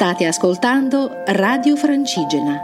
[0.00, 2.58] State ascoltando Radio Francigena.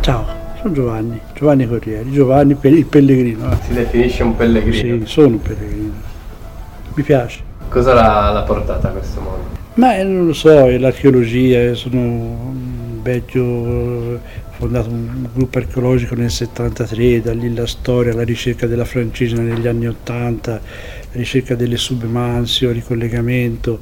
[0.00, 0.24] Ciao,
[0.56, 3.58] sono Giovanni, Giovanni Corrieri, Giovanni il pellegrino.
[3.60, 5.04] Si definisce un pellegrino?
[5.04, 5.92] Sì, sono un pellegrino.
[6.94, 7.42] Mi piace.
[7.68, 9.44] Cosa l'ha, l'ha portata a questo mondo?
[9.74, 12.53] Ma eh, non lo so, è l'archeologia, sono
[13.04, 14.20] un vecchio,
[14.56, 19.66] fondato un gruppo archeologico nel 73, da lì la storia, la ricerca della francigena negli
[19.66, 20.60] anni 80, la
[21.12, 23.80] ricerca delle submansio, ricollegamento.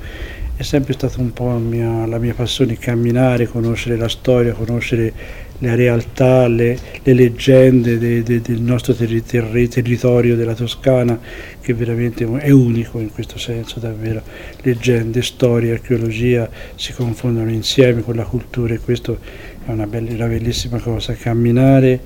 [0.56, 5.12] È sempre stata un po' mia, la mia passione camminare, conoscere la storia, conoscere
[5.62, 11.18] la realtà, le, le leggende de, de, del nostro terri, terri, territorio della Toscana,
[11.60, 14.22] che veramente è unico in questo senso, davvero.
[14.62, 19.18] Leggende, storia, archeologia si confondono insieme con la cultura e questo
[19.64, 21.98] è una, bella, una bellissima cosa, camminare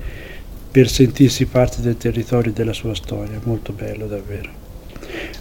[0.69, 4.65] per sentirsi parte del territorio e della sua storia, molto bello davvero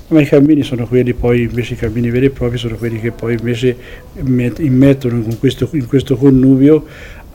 [0.09, 3.11] ma i cammini sono quelli poi invece i cammini veri e propri sono quelli che
[3.11, 3.77] poi invece
[4.15, 6.87] immettono in questo, in questo connubio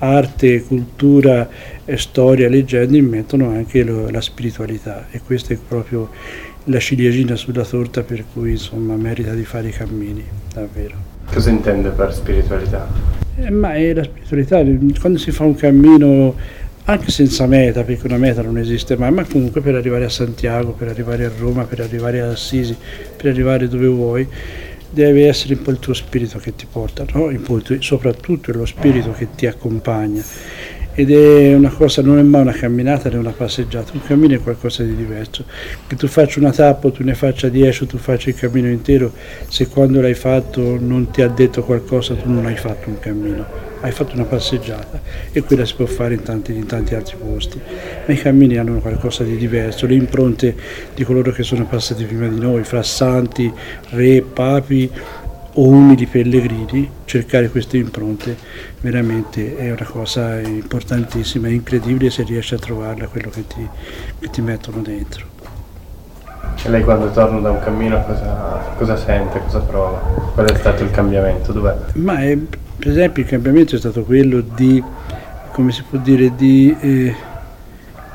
[0.02, 1.48] arte, cultura,
[1.96, 6.10] storia, leggende immettono anche lo, la spiritualità e questa è proprio
[6.66, 10.96] la ciliegina sulla torta per cui insomma merita di fare i cammini, davvero.
[11.32, 12.88] Cosa intende per spiritualità?
[13.36, 14.62] Eh, ma è la spiritualità,
[15.00, 16.36] quando si fa un cammino
[16.86, 20.72] anche senza meta, perché una meta non esiste mai, ma comunque per arrivare a Santiago,
[20.72, 22.76] per arrivare a Roma, per arrivare a Assisi,
[23.16, 24.28] per arrivare dove vuoi,
[24.92, 27.32] deve essere un po' il tuo spirito che ti porta, no?
[27.80, 30.24] soprattutto è lo spirito che ti accompagna
[30.94, 34.42] ed è una cosa, non è mai una camminata né una passeggiata, un cammino è
[34.42, 35.46] qualcosa di diverso,
[35.88, 39.14] che tu faccia una tappa, tu ne faccia dieci o tu faccia il cammino intero,
[39.48, 43.46] se quando l'hai fatto non ti ha detto qualcosa tu non hai fatto un cammino,
[43.82, 45.02] hai fatto una passeggiata.
[45.32, 47.60] E quella si può fare in tanti, in tanti altri posti,
[48.06, 50.56] ma i cammini hanno qualcosa di diverso, le impronte
[50.94, 53.52] di coloro che sono passati prima di noi, fra santi,
[53.92, 54.90] re, papi,
[55.54, 58.38] o umili pellegrini, cercare queste impronte
[58.80, 63.68] veramente è una cosa importantissima, è incredibile se riesci a trovarla, quello che ti,
[64.20, 65.26] che ti mettono dentro.
[66.64, 69.98] E lei quando torna da un cammino cosa, cosa, sente, cosa prova?
[70.34, 71.52] Qual è stato il cambiamento?
[71.52, 71.76] Dov'è?
[71.94, 74.82] Ma è, per esempio il cambiamento è stato quello di,
[75.52, 77.16] come si può dire, di eh,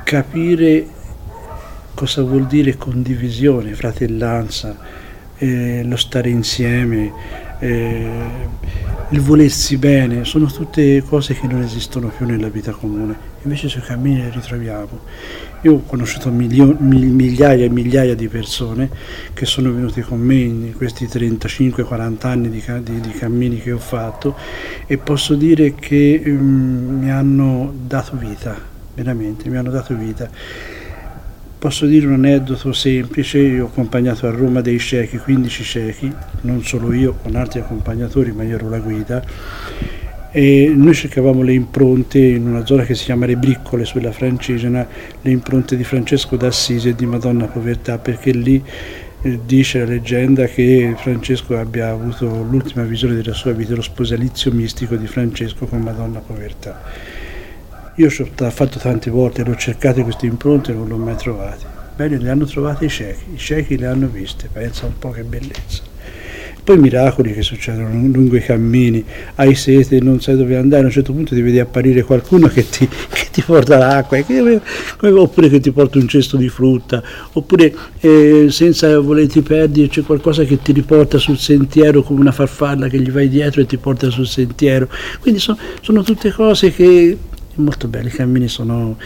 [0.05, 0.87] capire
[1.95, 4.77] cosa vuol dire condivisione, fratellanza,
[5.39, 7.13] eh, lo stare insieme,
[7.59, 8.55] eh,
[9.11, 13.81] il volersi bene, sono tutte cose che non esistono più nella vita comune, invece sui
[13.81, 15.01] cammini le ritroviamo.
[15.63, 18.91] Io ho conosciuto milio- migliaia e migliaia di persone
[19.33, 23.79] che sono venute con me in questi 35-40 anni di, di, di, cammini che ho
[23.79, 24.37] fatto
[24.87, 28.57] e posso dire che um, mi hanno dato vita,
[28.95, 30.29] veramente, mi hanno dato vita
[31.59, 36.13] Posso dire un aneddoto semplice, io ho accompagnato a Roma dei ciechi, 15 ciechi,
[36.43, 39.25] non solo io, con altri accompagnatori, ma io ero la guida,
[40.31, 44.87] e noi cercavamo le impronte in una zona che si chiama Le Briccole sulla Francigena,
[45.23, 48.63] le impronte di Francesco d'Assisi e di Madonna Povertà, perché lì
[49.23, 54.53] eh, dice la leggenda che Francesco abbia avuto l'ultima visione della sua vita, lo sposalizio
[54.53, 57.25] mistico di Francesco con Madonna Povertà
[57.97, 61.65] io ho fatto tante volte, l'ho cercate queste impronte e non le ho mai trovate.
[61.97, 65.23] Bene, le hanno trovate i ciechi, i ciechi le hanno viste, pensa un po' che
[65.23, 65.83] bellezza.
[66.63, 69.03] Poi miracoli che succedono lungo i cammini,
[69.37, 72.69] hai sete, non sai dove andare, a un certo punto ti vedi apparire qualcuno che
[72.69, 74.61] ti, che ti porta l'acqua, che,
[75.01, 77.03] oppure che ti porta un cesto di frutta,
[77.33, 82.89] oppure eh, senza volerti perdere c'è qualcosa che ti riporta sul sentiero come una farfalla
[82.89, 84.89] che gli vai dietro e ti porta sul sentiero.
[85.21, 87.17] Quindi so, sono tutte cose che
[87.57, 88.97] molto belli, i cammini sono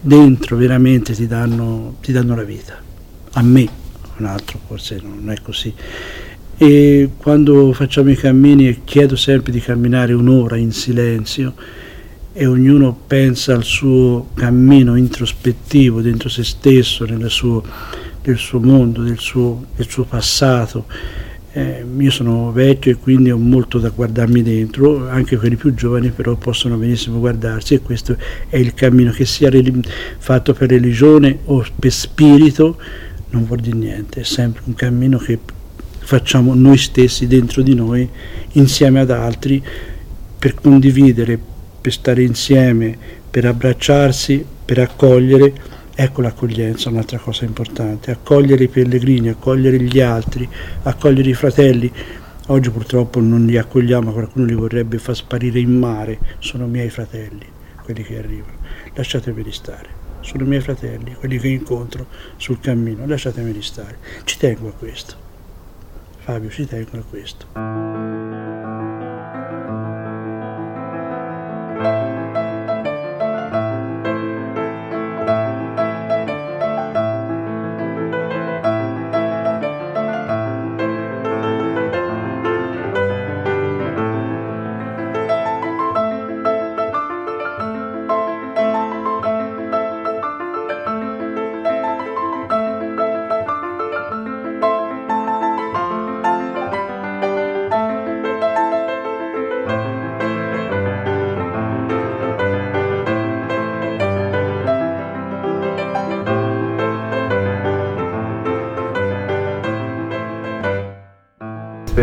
[0.00, 2.76] dentro, veramente ti danno, ti danno la vita.
[3.32, 3.68] A me,
[4.18, 5.72] un altro forse non è così.
[6.56, 11.54] E quando facciamo i cammini chiedo sempre di camminare un'ora in silenzio
[12.32, 17.62] e ognuno pensa al suo cammino introspettivo dentro se stesso, nel suo,
[18.22, 20.86] nel suo mondo, del suo, del suo passato
[21.52, 26.10] eh, io sono vecchio e quindi ho molto da guardarmi dentro, anche quelli più giovani
[26.10, 28.16] però possono benissimo guardarsi e questo
[28.48, 29.50] è il cammino che sia
[30.18, 32.78] fatto per religione o per spirito,
[33.30, 35.38] non vuol dire niente, è sempre un cammino che
[35.98, 38.08] facciamo noi stessi dentro di noi,
[38.52, 39.62] insieme ad altri,
[40.38, 41.38] per condividere,
[41.80, 42.96] per stare insieme,
[43.30, 45.52] per abbracciarsi, per accogliere
[45.94, 50.48] Ecco l'accoglienza, un'altra cosa importante, accogliere i pellegrini, accogliere gli altri,
[50.84, 51.92] accogliere i fratelli.
[52.46, 57.46] Oggi purtroppo non li accogliamo, qualcuno li vorrebbe far sparire in mare, sono miei fratelli.
[57.82, 58.58] quelli che arrivano,
[58.94, 60.00] lasciatemeli stare.
[60.20, 62.06] Sono miei fratelli, quelli che incontro
[62.36, 63.98] sul cammino, lasciatemeli stare.
[64.24, 65.14] Ci tengo a questo.
[66.18, 67.91] Fabio, ci tengo a questo.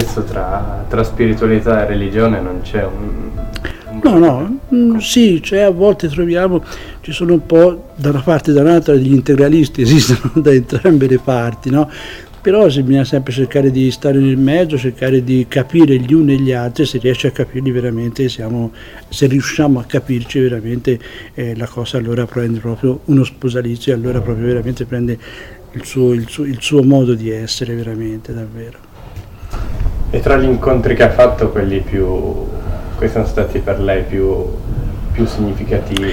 [0.10, 3.28] Spesso tra, tra spiritualità e religione non c'è un,
[4.02, 6.64] No, no, mm, sì, cioè a volte troviamo,
[7.02, 11.20] ci sono un po' da una parte e dall'altra degli integralisti, esistono da entrambe le
[11.20, 11.90] parti, no?
[12.42, 16.54] Però bisogna sempre cercare di stare nel mezzo, cercare di capire gli uni e gli
[16.54, 18.72] altri, se riesce a capirli veramente, siamo,
[19.10, 20.98] se riusciamo a capirci veramente
[21.34, 25.18] eh, la cosa allora prende proprio uno sposalizio, allora proprio veramente prende
[25.74, 28.89] il suo, il suo, il suo modo di essere veramente, davvero.
[30.12, 32.04] E tra gli incontri che ha fatto, quelli più,
[32.96, 34.44] quali sono stati per lei più,
[35.12, 36.10] più significativi?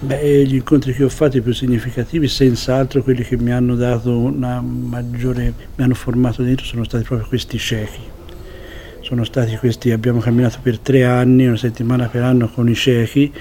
[0.00, 4.60] Beh, gli incontri che ho fatto più significativi, senz'altro quelli che mi hanno dato una
[4.60, 8.00] maggiore, mi hanno formato dentro, sono stati proprio questi ciechi.
[9.00, 13.32] Sono stati questi, abbiamo camminato per tre anni, una settimana per anno con i ciechi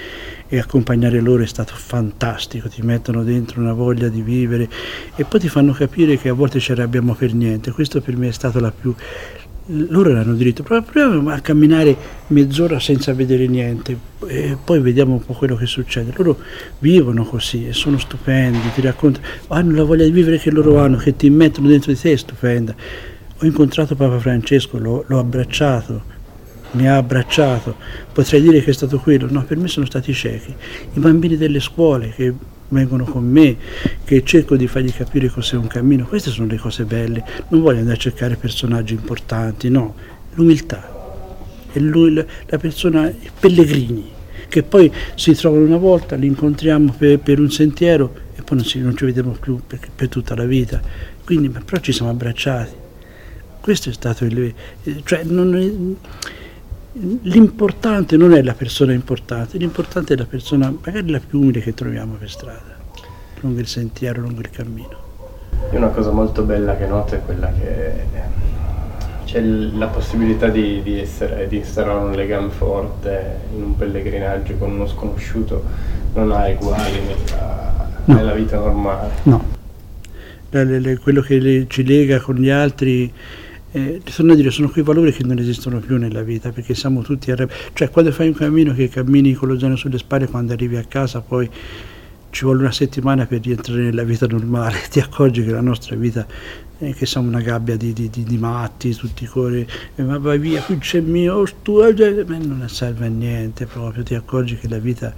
[0.47, 4.67] e accompagnare loro è stato fantastico, ti mettono dentro una voglia di vivere
[5.15, 7.71] e poi ti fanno capire che a volte ci arrabbiamo per niente.
[7.71, 8.93] Questo per me è stato la più,
[9.89, 11.95] loro hanno diritto proprio a camminare
[12.27, 13.97] mezz'ora senza vedere niente
[14.27, 16.11] e poi vediamo un po' quello che succede.
[16.15, 16.37] Loro
[16.79, 20.97] vivono così e sono stupendi, ti raccontano, hanno la voglia di vivere che loro hanno,
[20.97, 22.75] che ti mettono dentro di te, è stupenda.
[23.39, 26.03] Ho incontrato Papa Francesco, l'ho, l'ho abbracciato,
[26.71, 27.75] mi ha abbracciato,
[28.13, 30.53] potrei dire che è stato quello, no, per me sono stati ciechi.
[30.93, 32.33] I bambini delle scuole che
[32.71, 33.55] vengono con me,
[34.03, 36.05] che cerco di fargli capire cos'è un cammino.
[36.05, 37.23] Queste sono le cose belle.
[37.49, 39.95] Non voglio andare a cercare personaggi importanti, no,
[40.33, 40.99] l'umiltà.
[41.71, 44.09] È lui, la persona, i pellegrini,
[44.49, 48.65] che poi si trovano una volta, li incontriamo per, per un sentiero e poi non
[48.65, 50.81] ci, non ci vediamo più per, per, tutta la vita.
[51.23, 52.79] Quindi, però ci siamo abbracciati.
[53.61, 54.53] Questo è stato il...
[55.03, 55.95] Cioè, non
[56.93, 61.73] L'importante non è la persona importante, l'importante è la persona, magari la più umile che
[61.73, 62.75] troviamo per strada,
[63.39, 64.97] lungo il sentiero, lungo il cammino.
[65.71, 68.03] E una cosa molto bella che noto è quella che
[69.23, 74.71] c'è la possibilità di, di, essere, di instaurare un legame forte in un pellegrinaggio con
[74.71, 75.63] uno sconosciuto,
[76.13, 78.13] non ha uguali nella, no.
[78.13, 79.09] nella vita normale.
[79.23, 79.41] No,
[80.49, 83.09] quello che ci lega con gli altri
[83.73, 87.31] eh, torno dire, sono quei valori che non esistono più nella vita perché siamo tutti
[87.31, 87.71] arrabbiati.
[87.73, 90.83] Cioè, quando fai un cammino che cammini con lo zaino sulle spalle, quando arrivi a
[90.83, 91.49] casa, poi
[92.31, 94.77] ci vuole una settimana per rientrare nella vita normale.
[94.91, 96.25] Ti accorgi che la nostra vita
[96.77, 99.65] è che siamo una gabbia di, di, di, di matti, tutti i cuori,
[99.95, 101.93] eh, ma vai via, qui c'è mio, tu, eh,
[102.27, 104.03] non serve a niente proprio.
[104.03, 105.13] Ti accorgi che la vita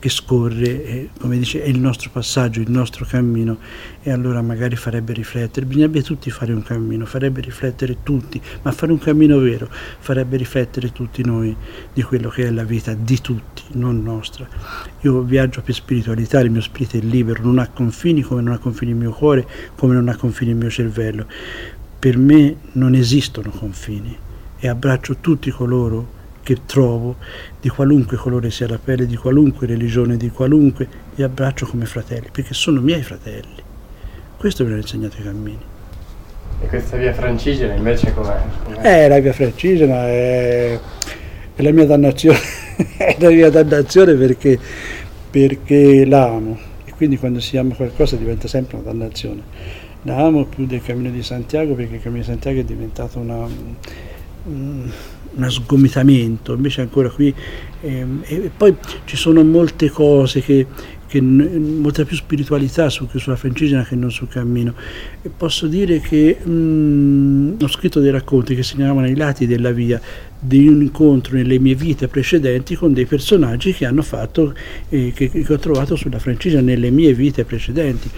[0.00, 3.58] che scorre, e, come dice, è il nostro passaggio, il nostro cammino
[4.02, 8.92] e allora magari farebbe riflettere, bisognerebbe tutti fare un cammino, farebbe riflettere tutti, ma fare
[8.92, 11.54] un cammino vero farebbe riflettere tutti noi
[11.92, 14.48] di quello che è la vita di tutti, non nostra.
[15.02, 18.58] Io viaggio per spiritualità, il mio spirito è libero, non ha confini come non ha
[18.58, 19.46] confini il mio cuore,
[19.76, 21.26] come non ha confini il mio cervello.
[21.98, 24.16] Per me non esistono confini
[24.58, 27.16] e abbraccio tutti coloro che trovo,
[27.60, 32.28] di qualunque colore sia la pelle, di qualunque religione, di qualunque, li abbraccio come fratelli,
[32.32, 33.62] perché sono miei fratelli.
[34.36, 35.58] Questo mi hanno insegnato i cammini.
[36.62, 38.36] E questa via francigena invece com'è?
[38.64, 39.04] com'è?
[39.04, 40.78] Eh, la via francigena è,
[41.54, 42.38] è la mia dannazione,
[42.96, 44.58] è la mia dannazione perché,
[45.30, 49.42] perché la amo e quindi quando si ama qualcosa diventa sempre una dannazione.
[50.02, 53.46] La amo più del Cammino di Santiago perché il Cammino di Santiago è diventato una...
[54.44, 54.90] Um,
[55.32, 57.34] uno sgomitamento, invece ancora qui
[57.82, 60.66] ehm, e poi ci sono molte cose che,
[61.06, 64.74] che molta più spiritualità su, sulla Francigena che non sul cammino.
[65.22, 69.70] E posso dire che mh, mm, ho scritto dei racconti che segnalavano i lati della
[69.70, 70.00] via
[70.42, 74.54] di un incontro nelle mie vite precedenti con dei personaggi che hanno fatto
[74.88, 78.10] eh, che, che ho trovato sulla Francigena nelle mie vite precedenti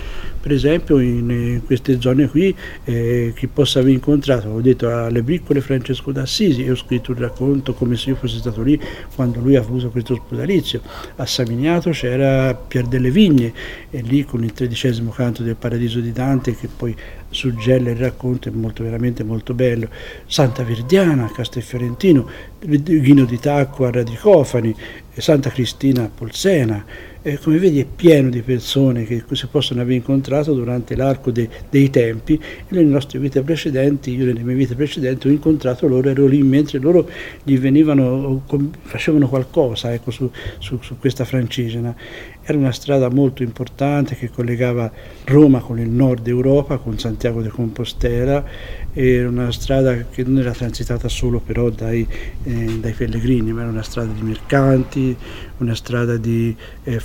[0.43, 5.61] Per esempio in, queste zone qui eh, chi possa aver incontrato, ho detto alle piccole
[5.61, 8.79] Francesco d'Assisi e ho scritto un racconto come se io fossi stato lì
[9.15, 10.81] quando lui ha avuto questo ospedalizio.
[11.17, 13.53] A Samignato c'era Pier delle Vigne
[13.89, 16.97] e lì con il tredicesimo canto del Paradiso di Dante che poi
[17.33, 19.89] suggella il racconto, è molto, veramente molto bello.
[20.27, 22.29] Santa Verdiana, Castelfiorentino,
[22.61, 24.75] Ghino di Tacqua, Radicofani,
[25.21, 26.85] Santa Cristina Polsena,
[27.21, 31.49] eh, come vedi è pieno di persone che si possono aver incontrato durante l'arco de,
[31.71, 36.09] dei tempi e nelle nostre vite precedenti, io nelle mie vite precedenti ho incontrato loro,
[36.09, 37.09] ero lì mentre loro
[37.43, 38.43] gli venivano,
[38.83, 41.95] facevano qualcosa ecco, su, su, su questa francigena.
[42.45, 44.91] Era una strada molto importante che collegava
[45.27, 48.45] Roma con il nord Europa, con Santiago de Compostela,
[48.93, 52.07] era una strada che non era transitata solo però dai,
[52.43, 55.17] eh, dai pellegrini, ma era una strada di mercanti,
[55.59, 57.01] una strada di, eh,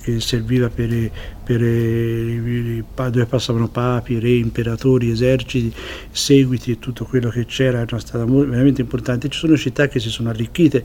[0.00, 1.10] che serviva per,
[1.42, 5.74] per eh, dove passavano papi, re, imperatori, eserciti,
[6.10, 9.28] seguiti e tutto quello che c'era, era una strada veramente importante.
[9.28, 10.84] Ci sono città che si sono arricchite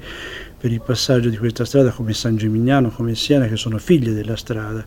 [0.67, 4.35] per il passaggio di questa strada come San Gimignano, come Siena, che sono figlie della
[4.35, 4.85] strada.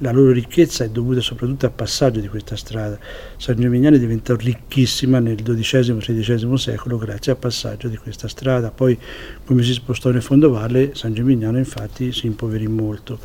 [0.00, 2.98] La loro ricchezza è dovuta soprattutto al passaggio di questa strada.
[3.38, 8.70] San Gimignano diventò ricchissima nel XII-XVI secolo grazie al passaggio di questa strada.
[8.70, 8.98] Poi,
[9.46, 13.18] come si spostò nel fondovalle, San Gimignano infatti si impoverì molto.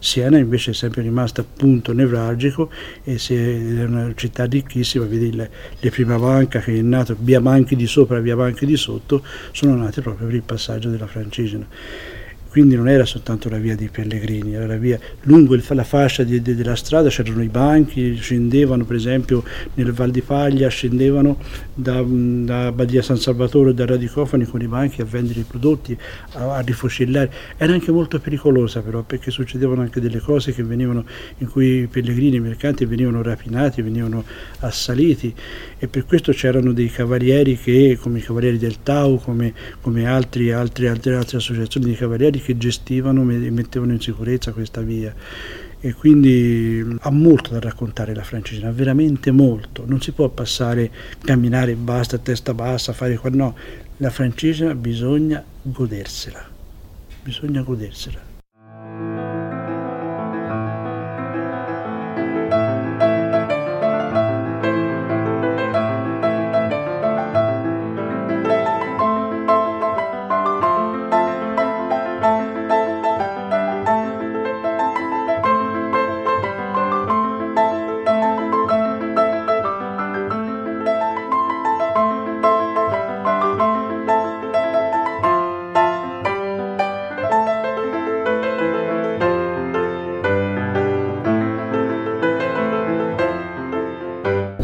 [0.00, 2.70] Siena invece è sempre rimasta punto nevralgico
[3.04, 7.74] e è una città ricchissima, vedi le, le prima banca che è nata, via Banchi
[7.74, 11.66] di sopra via Banchi di sotto, sono nate proprio per il passaggio della Francigena
[12.58, 16.24] quindi non era soltanto la via dei pellegrini, era la via lungo il, la fascia
[16.24, 21.38] di, di, della strada, c'erano i banchi, scendevano per esempio nel Val di Paglia, scendevano
[21.72, 25.96] da, da Badia San Salvatore, da Radicofani con i banchi a vendere i prodotti,
[26.32, 27.32] a, a rifocillare.
[27.56, 31.04] Era anche molto pericolosa però perché succedevano anche delle cose venivano,
[31.38, 34.24] in cui i pellegrini, i mercanti venivano rapinati, venivano
[34.60, 35.32] assaliti
[35.78, 40.50] e per questo c'erano dei cavalieri che, come i cavalieri del Tau, come, come altri,
[40.50, 45.14] altri, altre, altre associazioni di cavalieri, che gestivano e mettevano in sicurezza questa via.
[45.80, 50.90] E quindi ha molto da raccontare la francigena, veramente molto, non si può passare,
[51.22, 53.54] camminare basta, testa bassa, fare qua, no,
[53.98, 56.44] la francigena bisogna godersela,
[57.22, 58.37] bisogna godersela.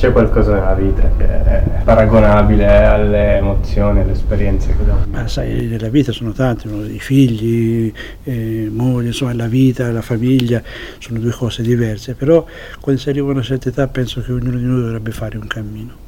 [0.05, 5.07] C'è qualcosa nella vita che è paragonabile alle emozioni, alle esperienze che abbiamo.
[5.09, 7.91] Ma sai, nella vita sono tanti, i figli,
[8.25, 10.63] eh, moglie, insomma la vita, la famiglia,
[10.99, 12.45] sono due cose diverse, però
[12.81, 15.47] quando si arriva a una certa età penso che ognuno di noi dovrebbe fare un
[15.47, 16.03] cammino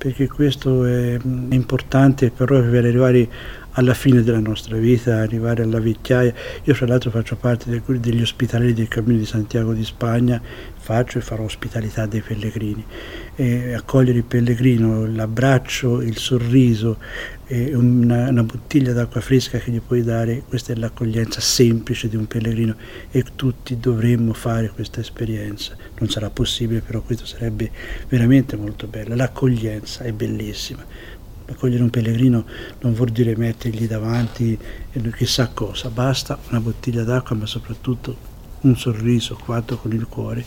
[0.00, 1.18] perché questo è
[1.50, 3.28] importante però per arrivare
[3.80, 6.32] alla fine della nostra vita, arrivare alla vecchiaia.
[6.64, 10.40] Io fra l'altro faccio parte degli ospitalieri del Cammino di Santiago di Spagna,
[10.76, 12.84] faccio e farò ospitalità dei pellegrini.
[13.34, 16.98] E accogliere il pellegrino, l'abbraccio, il sorriso,
[17.48, 22.26] una, una, bottiglia d'acqua fresca che gli puoi dare, questa è l'accoglienza semplice di un
[22.26, 22.76] pellegrino
[23.10, 25.74] e tutti dovremmo fare questa esperienza.
[25.98, 27.70] Non sarà possibile, però questo sarebbe
[28.08, 29.16] veramente molto bello.
[29.16, 30.84] L'accoglienza è bellissima
[31.50, 32.44] accogliere un pellegrino
[32.80, 34.58] non vuol dire mettergli davanti
[35.14, 38.28] chissà cosa, basta una bottiglia d'acqua ma soprattutto
[38.60, 40.44] un sorriso fatto con il cuore,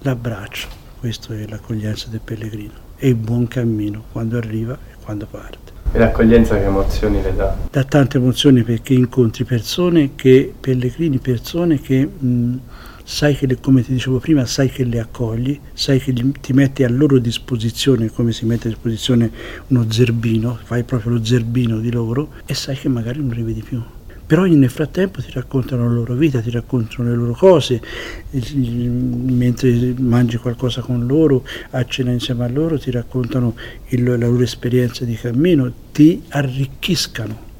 [0.00, 0.68] l'abbraccio,
[1.00, 5.72] questa è l'accoglienza del pellegrino e il buon cammino quando arriva e quando parte.
[5.92, 7.56] E l'accoglienza che emozioni le dà?
[7.70, 12.06] Dà tante emozioni perché incontri persone che, pellegrini, persone che...
[12.06, 12.58] Mh,
[13.04, 16.52] sai che, le, come ti dicevo prima, sai che le accogli, sai che gli, ti
[16.52, 19.30] metti a loro disposizione come si mette a disposizione
[19.68, 23.82] uno zerbino, fai proprio lo zerbino di loro e sai che magari non rivedi più.
[24.24, 27.82] Però nel frattempo ti raccontano la loro vita, ti raccontano le loro cose,
[28.30, 33.54] mentre mangi qualcosa con loro, a cena insieme a loro, ti raccontano
[33.88, 37.50] il, la loro esperienza di cammino, ti arricchiscano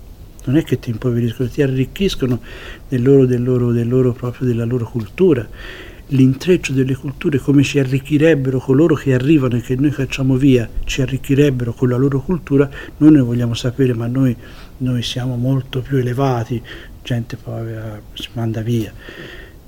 [0.44, 2.40] non è che ti impoveriscono, ti arricchiscono
[2.88, 5.46] del loro, del loro, del loro, proprio della loro cultura.
[6.08, 11.00] L'intreccio delle culture, come ci arricchirebbero coloro che arrivano e che noi cacciamo via, ci
[11.00, 12.68] arricchirebbero con la loro cultura,
[12.98, 14.36] noi ne vogliamo sapere, ma noi,
[14.78, 16.60] noi siamo molto più elevati,
[17.02, 18.92] gente povera si manda via.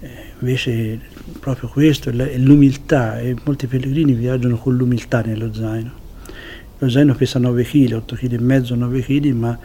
[0.01, 1.01] Eh, invece
[1.41, 6.03] proprio questo è l'umiltà e molti pellegrini viaggiano con l'umiltà nello zaino.
[6.79, 9.59] Lo zaino pesa 9 kg, 8 kg e mezzo, 9 kg, ma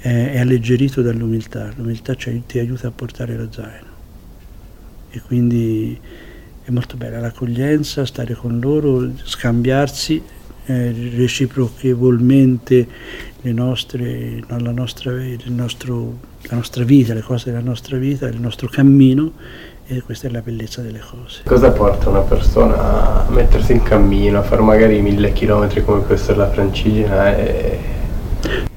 [0.00, 1.70] è, alleggerito dall'umiltà.
[1.76, 3.88] L'umiltà ti aiuta a portare lo zaino.
[5.10, 5.98] E quindi
[6.62, 10.22] è molto bella l'accoglienza, stare con loro, scambiarsi
[10.66, 12.86] eh, reciprochevolmente
[13.42, 15.12] nostre, la, nostra,
[15.46, 19.32] nostro, la nostra vita, le cose della nostra vita, il nostro cammino
[19.86, 21.42] e questa è la bellezza delle cose.
[21.44, 26.34] Cosa porta una persona a mettersi in cammino, a fare magari mille chilometri come questa
[26.36, 27.98] la Francigena e...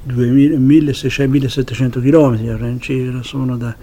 [0.06, 3.74] 1600-1700 km Francigena sono da,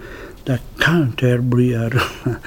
[0.42, 2.40] da Canterbury a Roma.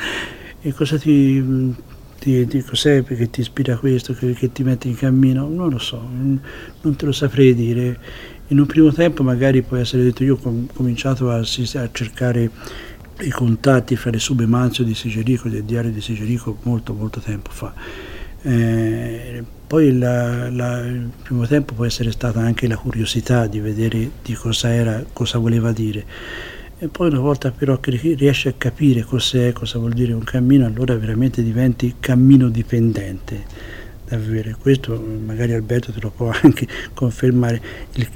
[0.61, 1.73] E cosa ti,
[2.19, 5.47] ti, ti, cos'è che ti ispira questo, che, che, ti mette in cammino?
[5.47, 7.99] Non lo so, non te lo saprei dire.
[8.47, 12.49] In un primo tempo magari può essere detto, io ho cominciato a, a cercare
[13.19, 17.49] i contatti fra le sube Manzio di Sigerico, del diario di Sigerico, molto molto tempo
[17.51, 17.73] fa.
[18.41, 24.09] Eh, poi la, la, il primo tempo può essere stata anche la curiosità di vedere
[24.23, 26.05] di cosa era, cosa voleva dire.
[26.77, 30.65] E poi una volta però che riesci a capire cos'è, cosa vuol dire un cammino,
[30.65, 33.43] allora veramente diventi cammino dipendente
[34.07, 34.55] davvero.
[34.59, 37.61] Questo magari Alberto te lo può anche confermare.
[37.93, 38.07] Il,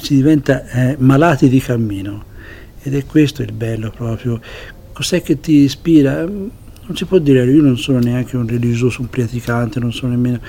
[0.00, 2.24] si diventa eh, malati di cammino
[2.82, 4.40] ed è questo il bello proprio.
[4.92, 6.24] Cos'è che ti ispira?
[6.24, 10.40] Non si può dire, io non sono neanche un religioso, un praticante, non sono nemmeno...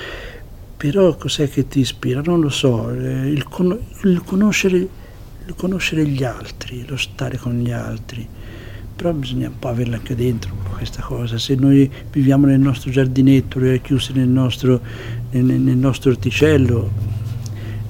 [0.77, 2.21] Però cos'è che ti ispira?
[2.21, 7.59] Non lo so, eh, il, con- il, conoscere, il conoscere gli altri, lo stare con
[7.59, 8.27] gli altri
[8.95, 11.37] però bisogna un po' averla anche dentro questa cosa.
[11.37, 14.79] Se noi viviamo nel nostro giardinetto, chiusi nel nostro,
[15.31, 16.89] nel, nel nostro orticello,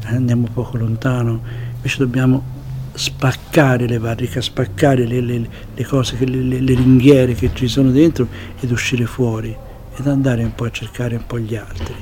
[0.06, 1.42] andiamo poco lontano,
[1.76, 2.54] invece dobbiamo
[2.94, 8.28] spaccare le barriche, spaccare le, le, le cose, le, le, ringhiere che ci sono dentro
[8.60, 9.56] ed uscire fuori
[9.98, 11.94] ed andare un po' a cercare un po' gli altri.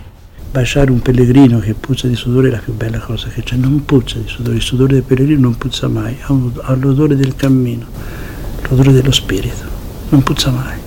[0.53, 3.85] Baciare un pellegrino che puzza di sudore è la più bella cosa che c'è, non
[3.85, 7.35] puzza di sudore, il sudore del pellegrino non puzza mai, ha, un, ha l'odore del
[7.35, 7.87] cammino,
[8.69, 9.65] l'odore dello spirito,
[10.09, 10.77] non puzza mai,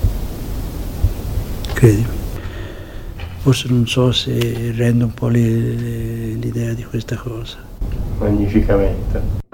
[1.72, 2.06] credimi.
[3.38, 7.56] Forse non so se rendo un po' l'idea di questa cosa.
[8.18, 9.45] Magnificamente.